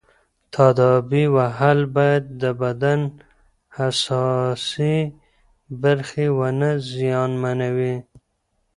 [0.53, 3.01] تاديبي وهل باید د بدن
[3.77, 4.95] حساسې
[5.81, 7.95] برخې ونه زیانمنوي.